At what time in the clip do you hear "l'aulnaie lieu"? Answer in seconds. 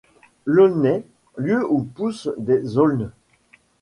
0.45-1.63